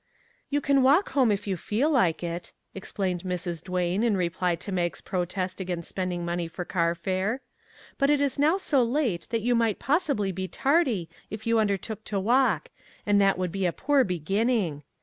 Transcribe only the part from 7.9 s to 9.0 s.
but it is now so